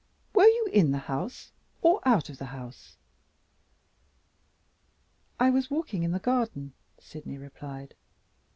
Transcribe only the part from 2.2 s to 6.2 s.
of the house?" "I was walking in the